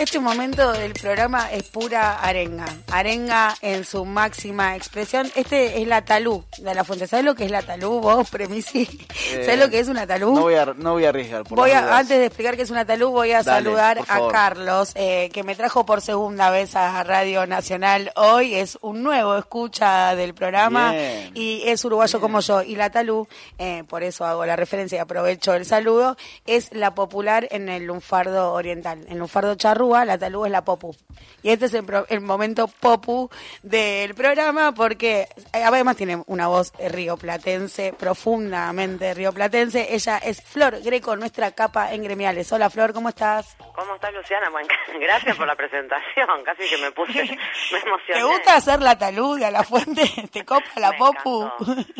[0.00, 2.64] Este momento del programa es pura arenga.
[2.90, 5.30] Arenga en su máxima expresión.
[5.36, 7.06] Este es la talú de la fuente.
[7.06, 8.88] ¿Sabes lo que es la talú, vos, Premisi?
[9.30, 10.34] Eh, ¿Sabes lo que es una talú?
[10.34, 11.44] No voy a, no voy a arriesgar.
[11.44, 14.28] Por Voy a, antes de explicar qué es una talú, voy a Dale, saludar a.
[14.28, 18.54] Carlos, eh, que me trajo por segunda vez a Radio Nacional hoy.
[18.56, 21.30] Es un nuevo escucha del programa Bien.
[21.34, 22.62] y es uruguayo como yo.
[22.62, 26.92] Y la talú, eh, por eso hago la referencia y aprovecho el saludo, es la
[26.96, 29.04] popular en el lunfardo oriental.
[29.08, 30.92] En lunfardo charrúa, la talú es la popu.
[31.44, 33.30] Y este es el, pro- el momento popu
[33.62, 39.94] del programa porque eh, además tiene una voz rioplatense, profundamente rioplatense.
[39.94, 42.52] Ella es Flor Greco, nuestra capa en gremiales.
[42.52, 43.56] Hola Flor, ¿cómo estás?
[43.74, 44.50] ¿Cómo estás, Luciana?
[44.50, 44.68] Bueno,
[45.00, 46.26] gracias por la presentación.
[46.44, 47.12] Casi que me puse,
[47.72, 48.20] me emocioné.
[48.20, 50.02] ¿Te gusta hacer la talud y a la fuente?
[50.32, 51.44] ¿Te copa la Me popu?
[51.44, 51.92] encantó.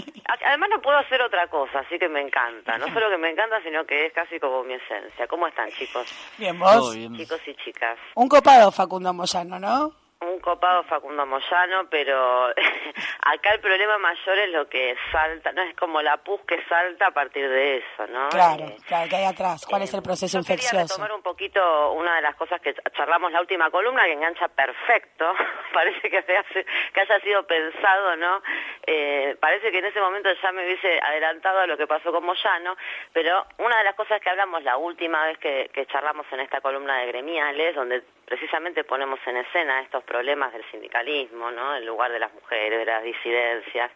[0.46, 2.78] Además no puedo hacer otra cosa, así que me encanta.
[2.78, 5.26] No solo que me encanta, sino que es casi como mi esencia.
[5.26, 6.06] ¿Cómo están, chicos?
[6.38, 6.94] Bien, vos.
[6.94, 7.16] bien.
[7.16, 7.98] Chicos y chicas.
[8.14, 9.92] Un copado Facundo Moyano, ¿no?
[10.22, 12.48] Un copado Facundo Moyano, pero
[13.22, 17.06] acá el problema mayor es lo que salta, no es como la pus que salta
[17.06, 18.28] a partir de eso, ¿no?
[18.28, 19.64] Claro, Eh, claro, que hay atrás.
[19.66, 20.94] ¿Cuál es el proceso Yo quería infeccioso?
[20.94, 25.32] retomar un poquito una de las cosas que charlamos la última columna, que engancha perfecto.
[25.72, 28.42] parece que, se hace- que haya sido pensado, ¿no?
[28.86, 32.24] Eh, parece que en ese momento ya me hubiese adelantado a lo que pasó con
[32.26, 32.76] Moyano,
[33.14, 36.60] pero una de las cosas que hablamos la última vez que, que charlamos en esta
[36.60, 41.74] columna de gremiales, donde precisamente ponemos en escena estos problemas del sindicalismo, ¿no?
[41.74, 43.90] El lugar de las mujeres, de las disidencias,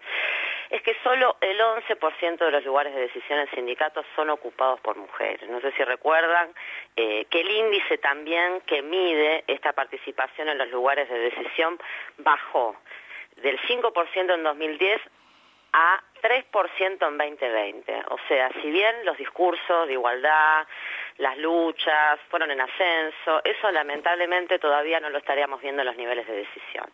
[0.71, 4.97] es que solo el 11% de los lugares de decisión en sindicatos son ocupados por
[4.97, 5.49] mujeres.
[5.49, 6.53] No sé si recuerdan
[6.97, 11.79] eh, que el índice también que mide esta participación en los lugares de decisión
[12.19, 12.77] bajó
[13.37, 15.01] del 5% en 2010
[15.75, 18.05] a 3% en 2020.
[18.11, 20.67] O sea, si bien los discursos de igualdad,
[21.19, 26.27] las luchas fueron en ascenso, eso lamentablemente todavía no lo estaríamos viendo en los niveles
[26.29, 26.87] de decisión.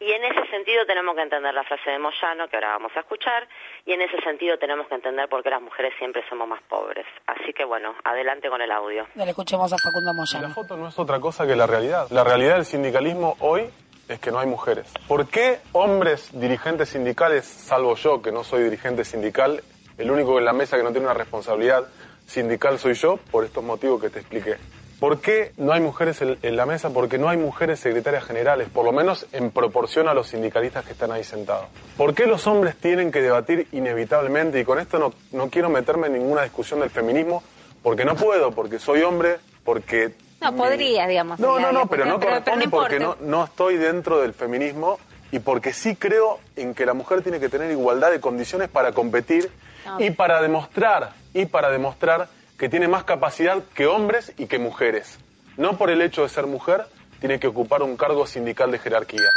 [0.00, 3.00] Y en ese sentido tenemos que entender la frase de Moyano, que ahora vamos a
[3.00, 3.48] escuchar,
[3.86, 7.06] y en ese sentido tenemos que entender por qué las mujeres siempre somos más pobres.
[7.26, 9.06] Así que bueno, adelante con el audio.
[9.14, 10.54] Dale, escuchemos a Facundo La Moyano.
[10.54, 12.06] foto no es otra cosa que la realidad.
[12.10, 13.70] La realidad del sindicalismo hoy
[14.08, 14.86] es que no hay mujeres.
[15.08, 19.62] ¿Por qué hombres dirigentes sindicales, salvo yo que no soy dirigente sindical,
[19.98, 21.84] el único en la mesa que no tiene una responsabilidad
[22.26, 24.56] sindical soy yo, por estos motivos que te expliqué?
[25.00, 26.90] ¿Por qué no hay mujeres en, la mesa?
[26.90, 30.92] Porque no hay mujeres secretarias generales, por lo menos en proporción a los sindicalistas que
[30.92, 31.66] están ahí sentados.
[31.96, 34.60] ¿Por qué los hombres tienen que debatir inevitablemente?
[34.60, 37.42] Y con esto no, no quiero meterme en ninguna discusión del feminismo,
[37.82, 40.14] porque no puedo, porque soy hombre, porque...
[40.50, 43.16] No, podría, digamos, No, no, no, pero no cuestión, pero- pero corresponde no porque no,
[43.20, 44.98] no estoy dentro del feminismo
[45.32, 48.92] y porque sí creo en que la mujer tiene que tener igualdad de condiciones para
[48.92, 49.50] competir
[49.86, 50.00] No.
[50.00, 52.28] y para demostrar, y para demostrar
[52.58, 55.18] que tiene más capacidad que hombres y que mujeres.
[55.56, 56.84] No por el hecho de ser mujer,
[57.20, 59.28] tiene que ocupar un cargo sindical de jerarquía.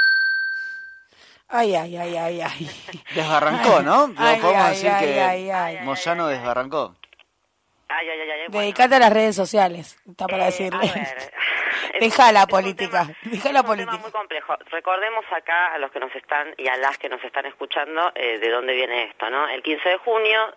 [1.49, 2.69] Ay, ay, ay, ay, ay.
[3.15, 4.11] Desbarrancó, ¿no?
[4.17, 5.77] Ay, podemos ay, decir ay, que ay, ay.
[5.85, 6.95] Moyano desbarrancó.
[7.89, 8.61] Ay, ay, ay, bueno.
[8.61, 10.77] Dedicate a las redes sociales, está para Eh, decirle.
[10.89, 11.33] a ver,
[11.99, 13.91] Deja la un política, tema- deja es la un política.
[13.91, 14.55] tema muy complejo.
[14.71, 18.39] Recordemos acá a los que nos están y a las que nos están escuchando eh,
[18.39, 19.47] de dónde viene esto, ¿no?
[19.47, 20.53] El 15 de junio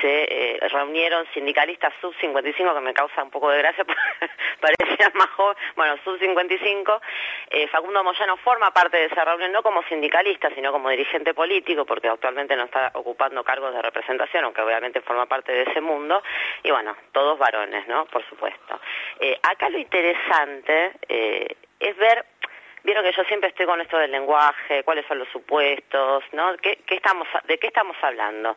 [0.00, 0.22] se
[0.54, 3.84] eh, reunieron sindicalistas sub 55 que me causa un poco de gracia,
[4.60, 7.00] parecían más joven, bueno, sub 55.
[7.50, 11.84] Eh, Facundo Moyano forma parte de esa reunión no como sindicalista, sino como dirigente político,
[11.84, 16.22] porque actualmente no está ocupando cargos de representación, aunque obviamente forma parte de ese mundo.
[16.62, 18.04] Y bueno, todos varones, ¿no?
[18.06, 18.80] Por supuesto.
[19.18, 20.69] Eh, acá lo interesante
[21.08, 22.24] eh, es ver
[22.82, 26.56] Vieron que yo siempre estoy con esto del lenguaje, cuáles son los supuestos, ¿no?
[26.56, 28.56] ¿Qué, qué estamos, ¿De qué estamos hablando?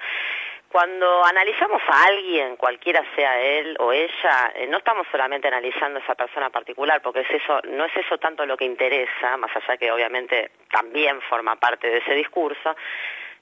[0.69, 6.01] Cuando analizamos a alguien, cualquiera sea él o ella, eh, no estamos solamente analizando a
[6.01, 9.77] esa persona particular, porque es eso, no es eso tanto lo que interesa, más allá
[9.77, 12.75] que obviamente también forma parte de ese discurso,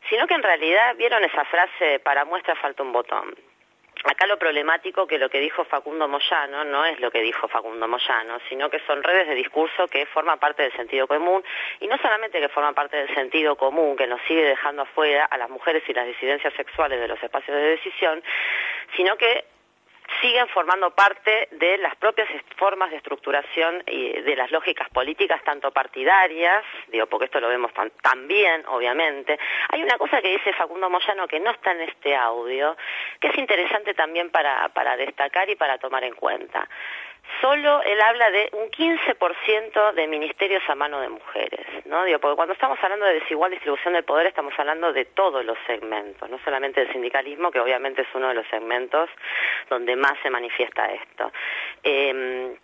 [0.09, 3.35] sino que en realidad vieron esa frase, para muestra falta un botón.
[4.03, 7.87] Acá lo problemático que lo que dijo Facundo Moyano no es lo que dijo Facundo
[7.87, 11.43] Moyano, sino que son redes de discurso que forman parte del sentido común
[11.79, 15.37] y no solamente que forman parte del sentido común que nos sigue dejando afuera a
[15.37, 18.23] las mujeres y las disidencias sexuales de los espacios de decisión,
[18.95, 19.45] sino que
[20.19, 22.27] siguen formando parte de las propias
[22.57, 27.73] formas de estructuración y de las lógicas políticas, tanto partidarias, digo, porque esto lo vemos
[27.73, 29.39] tan- también, obviamente.
[29.69, 32.75] Hay una cosa que dice Facundo Moyano que no está en este audio,
[33.19, 36.67] que es interesante también para, para destacar y para tomar en cuenta.
[37.39, 42.03] Solo él habla de un 15% de ministerios a mano de mujeres, ¿no?
[42.03, 45.57] Digo, porque cuando estamos hablando de desigual distribución del poder estamos hablando de todos los
[45.65, 49.09] segmentos, no solamente del sindicalismo, que obviamente es uno de los segmentos
[49.69, 51.31] donde más se manifiesta esto.
[51.83, 52.57] Eh,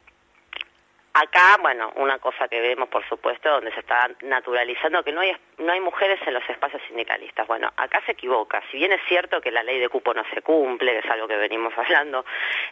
[1.20, 5.36] Acá, bueno, una cosa que vemos, por supuesto, donde se está naturalizando que no hay,
[5.58, 7.48] no hay mujeres en los espacios sindicalistas.
[7.48, 8.62] Bueno, acá se equivoca.
[8.70, 11.28] Si bien es cierto que la ley de cupo no se cumple, que es algo
[11.28, 12.24] que venimos hablando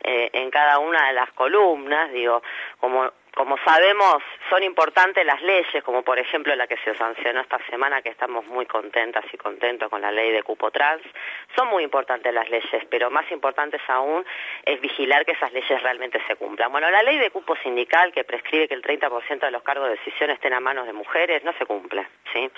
[0.03, 2.43] eh, en cada una de las columnas, digo,
[2.79, 7.59] como como sabemos, son importantes las leyes, como por ejemplo la que se sancionó esta
[7.69, 11.03] semana, que estamos muy contentas y contentos con la ley de cupo trans.
[11.53, 14.25] Son muy importantes las leyes, pero más importantes aún
[14.63, 16.71] es vigilar que esas leyes realmente se cumplan.
[16.71, 19.97] Bueno, la ley de cupo sindical, que prescribe que el 30% de los cargos de
[19.97, 22.49] decisión estén a manos de mujeres, no se cumple, ¿sí?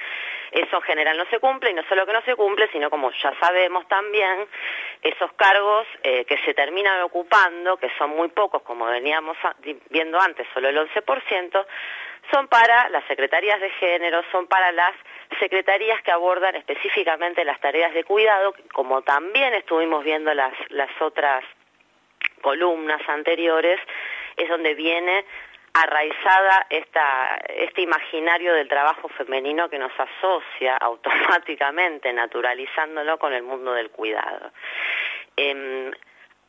[0.52, 3.12] Eso en general no se cumple, y no solo que no se cumple, sino como
[3.12, 4.48] ya sabemos también,
[5.02, 9.38] esos cargos eh, que se terminan ocupando, que son muy pocos, como veníamos
[9.90, 11.66] viendo antes, solo el 11%,
[12.32, 14.94] son para las secretarías de género, son para las
[15.40, 21.44] secretarías que abordan específicamente las tareas de cuidado, como también estuvimos viendo las, las otras
[22.42, 23.80] columnas anteriores,
[24.36, 25.26] es donde viene
[25.82, 33.74] arraizada esta, este imaginario del trabajo femenino que nos asocia automáticamente, naturalizándolo con el mundo
[33.74, 34.52] del cuidado.
[35.36, 35.92] Em,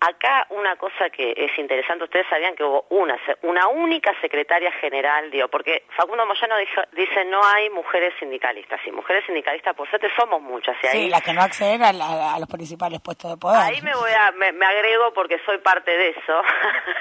[0.01, 5.29] Acá una cosa que es interesante, ustedes sabían que hubo una, una única secretaria general,
[5.29, 6.55] digo, porque Facundo Moyano
[6.93, 10.77] dice no hay mujeres sindicalistas, y mujeres sindicalistas por suerte somos muchas.
[10.85, 13.61] Y ahí, sí, las que no acceden a, los principales puestos de poder.
[13.61, 16.43] Ahí me voy a, me, agrego porque soy parte de eso,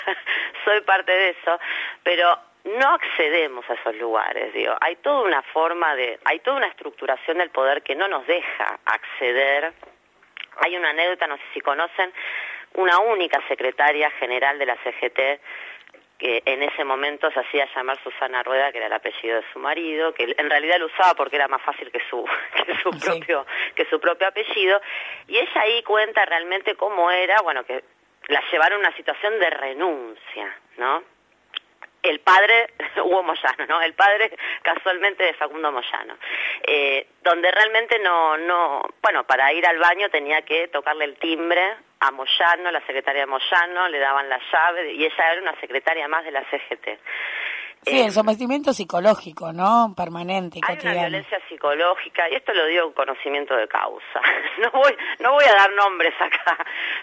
[0.66, 1.60] soy parte de eso,
[2.02, 2.36] pero
[2.66, 7.38] no accedemos a esos lugares, digo, hay toda una forma de, hay toda una estructuración
[7.38, 9.72] del poder que no nos deja acceder.
[10.60, 12.12] Hay una anécdota, no sé si conocen,
[12.78, 15.42] una única secretaria general de la CGT
[16.18, 19.60] que en ese momento se hacía llamar Susana Rueda, que era el apellido de su
[19.60, 22.26] marido, que en realidad lo usaba porque era más fácil que su,
[22.66, 23.46] que su propio,
[23.76, 24.82] que su propio apellido,
[25.28, 27.84] y ella ahí cuenta realmente cómo era, bueno, que
[28.30, 31.04] la llevaron a una situación de renuncia, ¿no?
[32.04, 32.70] el padre
[33.04, 33.82] Hugo Moyano, ¿no?
[33.82, 34.32] El padre
[34.62, 36.18] casualmente de Facundo Moyano,
[36.66, 41.76] eh, donde realmente no, no, bueno, para ir al baño tenía que tocarle el timbre
[42.00, 46.08] a Moyano, la secretaria de Moyano, le daban la llave y ella era una secretaria
[46.08, 47.00] más de la CGT.
[47.86, 49.94] Sí, el sometimiento psicológico, ¿no?
[49.96, 54.22] Permanente, Hay una violencia psicológica, y esto lo digo con conocimiento de causa.
[54.58, 56.58] No voy, no voy a dar nombres acá,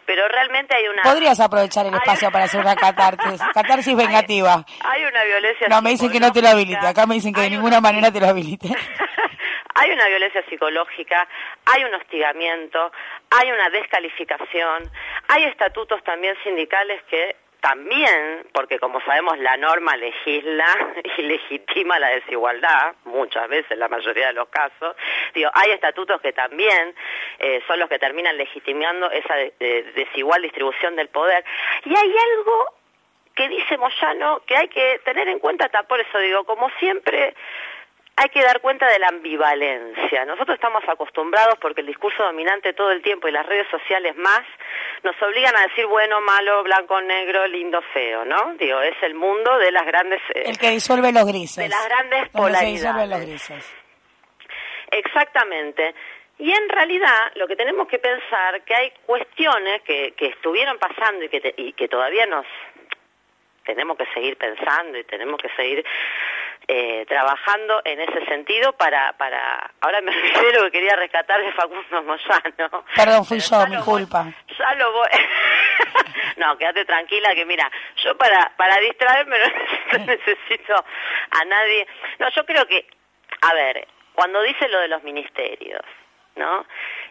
[0.04, 1.02] pero realmente hay una...
[1.02, 4.64] Podrías aprovechar el espacio para hacer una catarsis, catarsis vengativa.
[4.84, 7.42] Hay, una violencia No, me dicen que no te lo habilite, acá me dicen que
[7.42, 8.68] de ninguna manera te lo habilite.
[9.74, 11.28] hay una violencia psicológica,
[11.66, 12.92] hay un hostigamiento,
[13.30, 14.90] hay una descalificación,
[15.28, 20.66] hay estatutos también sindicales que también, porque como sabemos la norma legisla
[21.16, 24.94] y legitima la desigualdad, muchas veces, la mayoría de los casos,
[25.34, 26.94] digo, hay estatutos que también
[27.38, 31.42] eh, son los que terminan legitimando esa desigual distribución del poder.
[31.86, 32.74] Y hay algo
[33.34, 37.34] que dice Moyano que hay que tener en cuenta, por eso digo, como siempre,
[38.16, 40.24] hay que dar cuenta de la ambivalencia.
[40.24, 44.42] Nosotros estamos acostumbrados porque el discurso dominante todo el tiempo y las redes sociales más
[45.02, 48.54] nos obligan a decir bueno, malo, blanco, negro, lindo, feo, ¿no?
[48.54, 50.20] Digo, es el mundo de las grandes...
[50.34, 51.64] Eh, el que disuelve los grises.
[51.64, 53.08] De las grandes polaridades.
[53.08, 53.74] los grises.
[54.90, 55.94] Exactamente.
[56.38, 61.24] Y en realidad lo que tenemos que pensar que hay cuestiones que, que estuvieron pasando
[61.24, 62.46] y que, y que todavía nos
[63.64, 65.84] tenemos que seguir pensando y tenemos que seguir
[66.66, 71.52] eh, trabajando en ese sentido para, para, ahora me refiero lo que quería rescatar de
[71.52, 72.84] Facundo Moyano.
[72.94, 74.26] Perdón, fui yo, mi culpa.
[74.58, 75.08] Ya lo voy.
[76.36, 79.36] no, quédate tranquila que mira, yo para, para distraerme
[79.92, 81.86] no necesito a nadie.
[82.18, 82.86] No, yo creo que,
[83.42, 85.82] a ver, cuando dice lo de los ministerios,
[86.36, 86.66] ¿no?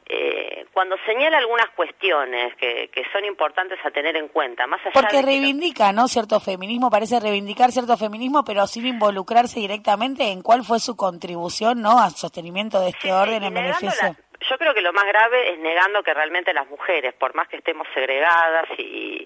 [0.09, 4.91] Eh, cuando señala algunas cuestiones que, que, son importantes a tener en cuenta, más allá
[4.93, 6.07] Porque reivindica, ¿no?
[6.07, 11.81] Cierto feminismo, parece reivindicar cierto feminismo, pero sin involucrarse directamente en cuál fue su contribución,
[11.81, 11.99] ¿no?
[11.99, 14.15] Al sostenimiento de este orden en beneficio.
[14.49, 17.57] yo creo que lo más grave es negando que realmente las mujeres, por más que
[17.57, 19.25] estemos segregadas y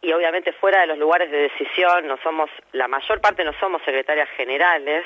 [0.00, 3.82] y obviamente fuera de los lugares de decisión no somos la mayor parte no somos
[3.82, 5.04] secretarias generales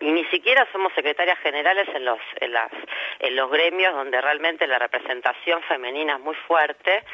[0.00, 2.70] y ni siquiera somos secretarias generales en los en las
[3.18, 7.04] en los gremios donde realmente la representación femenina es muy fuerte.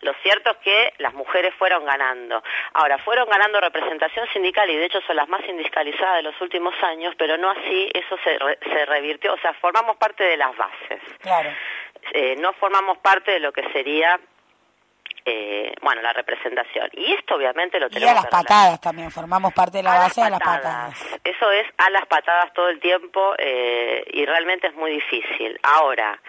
[0.00, 2.42] Lo cierto es que las mujeres fueron ganando.
[2.74, 6.74] Ahora fueron ganando representación sindical y de hecho son las más sindicalizadas de los últimos
[6.82, 8.38] años pero no así eso se
[8.70, 9.34] se revirtió.
[9.34, 11.00] O sea formamos parte de las bases.
[11.20, 11.50] Claro.
[12.12, 14.18] Eh, no formamos parte de lo que sería
[15.24, 16.88] eh, bueno, la representación.
[16.92, 18.14] Y esto obviamente lo tenemos.
[18.14, 21.18] Y a las patadas también, formamos parte de la base de las patadas.
[21.24, 25.58] Eso es a las patadas todo el tiempo eh, y realmente es muy difícil.
[25.62, 26.20] Ahora,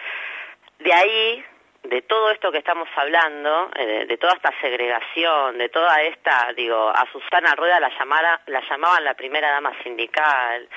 [0.78, 1.44] de ahí
[1.82, 6.90] de todo esto que estamos hablando, eh, de, toda esta segregación, de toda esta, digo,
[6.90, 10.68] a Susana Rueda la, llamara, la llamaban la primera dama sindical,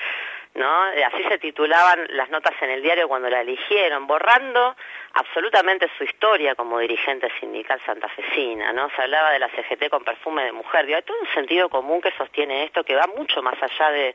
[0.54, 0.82] ¿no?
[0.82, 4.76] Así se titulaban las notas en el diario cuando la eligieron, borrando
[5.14, 8.88] absolutamente su historia como dirigente sindical santafesina, ¿no?
[8.90, 12.00] Se hablaba de la CGT con perfume de mujer, digo, hay todo un sentido común
[12.00, 14.14] que sostiene esto que va mucho más allá de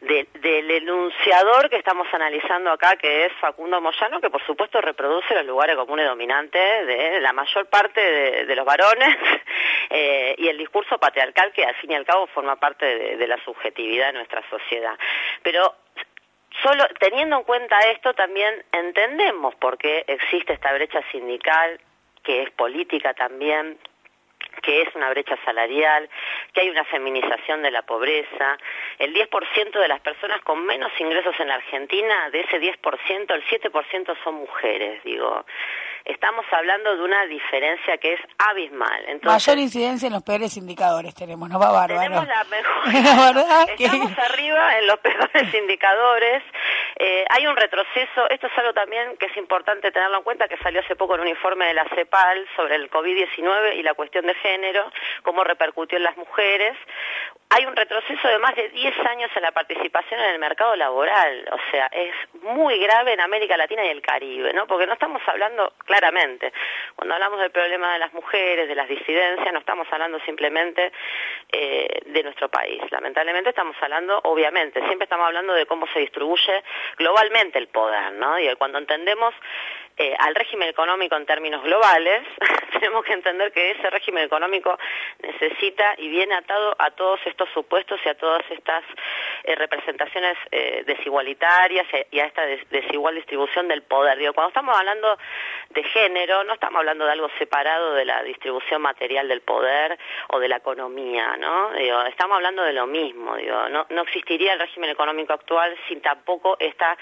[0.00, 5.44] del enunciador que estamos analizando acá, que es Facundo Moyano, que por supuesto reproduce los
[5.44, 8.00] lugares comunes dominantes de la mayor parte
[8.46, 9.16] de, los varones
[9.90, 13.26] eh, y el discurso patriarcal que al fin y al cabo forma parte de, de
[13.26, 14.96] la subjetividad de nuestra sociedad.
[15.42, 15.74] Pero
[16.62, 21.80] solo teniendo en cuenta esto también entendemos por qué existe esta brecha sindical
[22.22, 23.78] que es política también
[24.62, 26.08] que es una brecha salarial,
[26.52, 28.58] que hay una feminización de la pobreza.
[28.98, 33.44] El 10% de las personas con menos ingresos en la Argentina, de ese 10%, el
[33.44, 35.44] 7% son mujeres, digo
[36.04, 39.04] estamos hablando de una diferencia que es abismal.
[39.08, 42.00] Entonces, Mayor incidencia en los peores indicadores tenemos, ¿no va bárbaro?
[42.00, 43.44] Tenemos la mejor.
[43.78, 46.42] estamos arriba en los peores indicadores.
[47.02, 50.58] Eh, hay un retroceso, esto es algo también que es importante tenerlo en cuenta, que
[50.58, 54.26] salió hace poco en un informe de la CEPAL sobre el COVID-19 y la cuestión
[54.26, 54.92] de género,
[55.22, 56.76] cómo repercutió en las mujeres
[57.52, 61.48] hay un retroceso de más de 10 años en la participación en el mercado laboral,
[61.50, 64.68] o sea, es muy grave en América Latina y el Caribe, ¿no?
[64.68, 66.52] Porque no estamos hablando claramente,
[66.94, 70.92] cuando hablamos del problema de las mujeres, de las disidencias, no estamos hablando simplemente
[71.50, 72.80] eh, de nuestro país.
[72.92, 76.62] Lamentablemente estamos hablando, obviamente, siempre estamos hablando de cómo se distribuye
[76.96, 78.38] globalmente el poder, ¿no?
[78.38, 79.34] Y cuando entendemos
[79.96, 82.22] eh, al régimen económico en términos globales,
[82.80, 84.78] tenemos que entender que ese régimen económico
[85.22, 88.84] necesita y viene atado a todos estos supuestos y a todas estas
[89.44, 94.18] eh, representaciones eh, desigualitarias y a esta desigual distribución del poder.
[94.18, 95.18] Digo, cuando estamos hablando
[95.70, 99.98] de género, no estamos hablando de algo separado de la distribución material del poder
[100.28, 101.70] o de la economía, ¿no?
[101.72, 106.00] Digo, estamos hablando de lo mismo, digo, no, no existiría el régimen económico actual sin
[106.00, 106.96] tampoco esta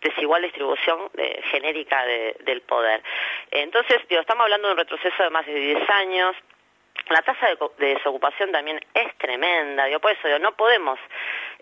[0.00, 1.10] desigual distribución
[1.50, 3.02] genérica de, del poder.
[3.50, 6.36] Entonces, digo, estamos hablando de un retroceso de más de 10 años,
[7.10, 10.98] la tasa de, desocupación también es tremenda, digo, por eso digo, no podemos,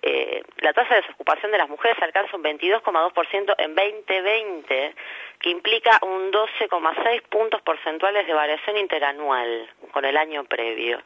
[0.03, 4.95] eh, la tasa de desocupación de las mujeres alcanza un 22,2% en 2020,
[5.41, 11.03] que implica un 12,6 puntos porcentuales de variación interanual con el año previo.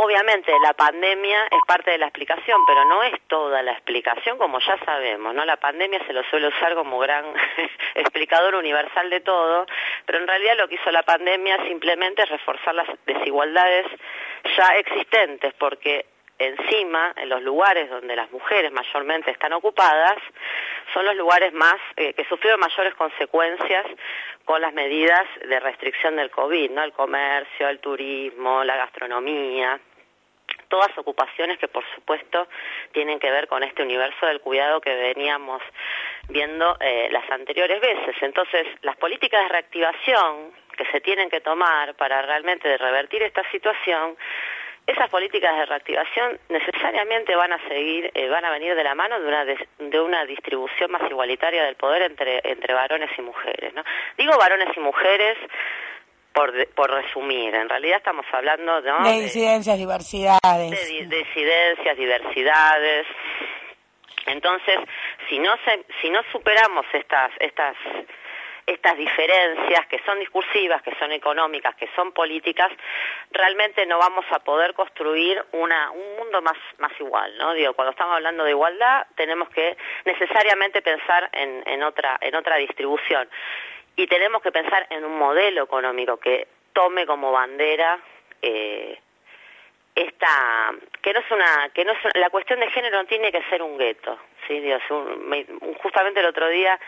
[0.00, 4.60] Obviamente la pandemia es parte de la explicación, pero no es toda la explicación, como
[4.60, 5.44] ya sabemos, ¿no?
[5.44, 7.24] La pandemia se lo suele usar como gran
[7.96, 9.66] explicador universal de todo,
[10.08, 13.84] pero en realidad lo que hizo la pandemia simplemente es reforzar las desigualdades
[14.56, 16.06] ya existentes, porque
[16.38, 20.16] encima, en los lugares donde las mujeres mayormente están ocupadas,
[20.94, 23.84] son los lugares más eh, que sufrieron mayores consecuencias
[24.46, 26.84] con las medidas de restricción del COVID, ¿no?
[26.84, 29.78] El comercio, el turismo, la gastronomía
[30.68, 32.48] todas ocupaciones que por supuesto
[32.92, 35.62] tienen que ver con este universo del cuidado que veníamos
[36.28, 38.16] viendo eh, las anteriores veces.
[38.20, 44.16] Entonces, las políticas de reactivación que se tienen que tomar para realmente revertir esta situación
[44.88, 49.20] esas políticas de reactivación necesariamente van a seguir, eh, van a venir de la mano
[49.20, 53.74] de una, de una distribución más igualitaria del poder entre, entre varones y mujeres.
[53.74, 53.84] ¿no?
[54.16, 55.36] Digo varones y mujeres
[56.38, 59.02] por, por resumir, en realidad estamos hablando ¿no?
[59.02, 60.70] de disidencias, diversidades.
[60.70, 63.06] De, de disidencias, diversidades.
[64.26, 64.78] Entonces,
[65.28, 67.76] si no, se, si no superamos estas, estas
[68.66, 72.70] estas diferencias que son discursivas, que son económicas, que son políticas,
[73.30, 77.54] realmente no vamos a poder construir una, un mundo más, más igual, ¿no?
[77.54, 82.56] Digo, cuando estamos hablando de igualdad, tenemos que necesariamente pensar en, en, otra, en otra
[82.56, 83.26] distribución.
[83.98, 87.98] Y tenemos que pensar en un modelo económico que tome como bandera
[88.40, 88.96] eh,
[89.98, 93.42] esta que no es una que no es, la cuestión de género no tiene que
[93.50, 94.82] ser un gueto sí Dios
[95.82, 96.78] justamente el otro día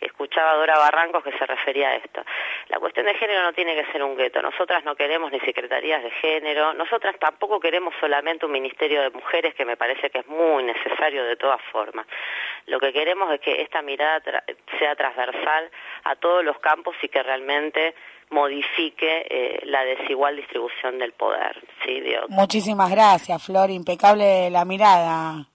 [0.00, 2.24] escuchaba a Dora Barrancos que se refería a esto.
[2.68, 4.40] La cuestión de género no tiene que ser un gueto.
[4.42, 6.72] Nosotras no queremos ni secretarías de género.
[6.74, 11.24] Nosotras tampoco queremos solamente un ministerio de mujeres que me parece que es muy necesario
[11.24, 12.06] de todas formas.
[12.66, 14.42] Lo que queremos es que esta mirada
[14.78, 15.70] sea transversal
[16.04, 17.94] a todos los campos y que realmente
[18.30, 21.60] modifique eh, la desigual distribución del poder.
[21.84, 22.02] ¿sí?
[22.28, 25.46] Muchísimas gracias, Flor, impecable la mirada.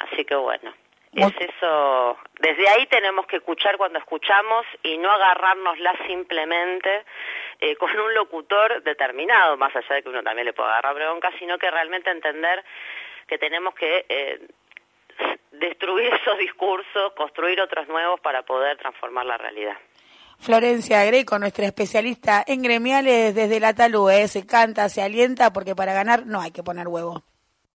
[0.00, 0.72] Así que bueno,
[1.16, 7.04] es eso, desde ahí tenemos que escuchar cuando escuchamos y no agarrárnosla simplemente
[7.60, 11.30] eh, con un locutor determinado, más allá de que uno también le pueda agarrar bronca,
[11.38, 12.64] sino que realmente entender
[13.28, 14.40] que tenemos que eh,
[15.52, 19.76] destruir esos discursos, construir otros nuevos para poder transformar la realidad.
[20.44, 24.28] Florencia Greco, nuestra especialista en gremiales desde la Talú, ¿eh?
[24.28, 27.24] se canta, se alienta, porque para ganar no hay que poner huevo.